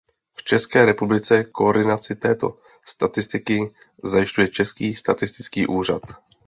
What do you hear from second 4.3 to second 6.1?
Český statistický úřad.